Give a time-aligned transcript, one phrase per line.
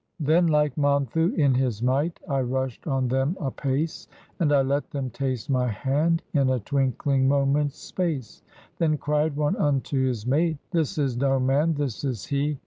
[0.19, 4.07] Then, like Monthu in his might, I rushed on them apace.
[4.39, 8.41] And I let them taste my hand In a twinkling moment's space.
[8.79, 12.57] Then cried one unto his mate, "This is no man, this is he.